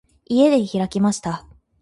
[0.27, 1.45] 家で開きました。